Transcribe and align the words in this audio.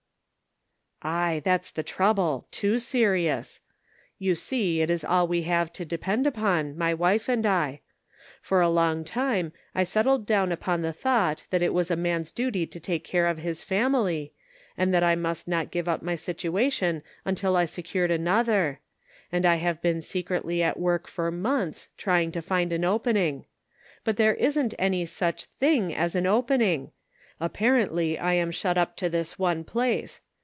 "Aye, 1.21 1.41
that's 1.43 1.71
the 1.71 1.81
trouble; 1.81 2.47
too 2.51 2.77
serious. 2.77 3.59
You 4.19 4.35
see 4.35 4.81
it 4.81 4.91
is 4.91 5.03
all 5.03 5.27
we 5.27 5.41
have 5.41 5.73
to 5.73 5.83
depend 5.83 6.27
upon, 6.27 6.77
my 6.77 6.93
wife 6.93 7.27
and 7.27 7.43
I. 7.43 7.81
For 8.39 8.61
a 8.61 8.69
long 8.69 9.03
time 9.03 9.51
I 9.73 9.83
settled 9.83 10.27
down 10.27 10.51
upon 10.51 10.83
the 10.83 10.93
thought 10.93 11.43
that 11.49 11.63
it 11.63 11.73
was 11.73 11.89
a 11.89 11.95
man's 11.95 12.31
duty 12.31 12.67
to 12.67 12.79
take 12.79 13.03
care 13.03 13.25
of 13.25 13.39
his 13.39 13.63
family, 13.63 14.31
and 14.77 14.93
that 14.93 15.01
I 15.03 15.15
must 15.15 15.47
not 15.47 15.71
give 15.71 15.89
up 15.89 16.03
my 16.03 16.13
situation 16.13 17.01
until 17.25 17.55
I 17.57 17.65
secured 17.65 18.11
another; 18.11 18.79
and 19.31 19.43
I 19.43 19.55
have 19.55 19.81
been 19.81 20.03
secretly 20.03 20.61
at 20.61 20.77
work 20.79 21.07
for 21.07 21.31
months 21.31 21.89
try 21.97 22.21
ing 22.21 22.31
to 22.33 22.43
find 22.43 22.71
an 22.71 22.83
opening; 22.83 23.45
but 24.03 24.17
there 24.17 24.35
isn't 24.35 24.75
any 24.77 25.07
such 25.07 25.45
thing 25.45 25.95
as 25.95 26.13
an 26.13 26.27
opening; 26.27 26.91
apparently 27.39 28.19
I 28.19 28.33
am 28.33 28.51
shut 28.51 28.77
up 28.77 28.95
to 28.97 29.09
this 29.09 29.39
one 29.39 29.63
place. 29.63 30.21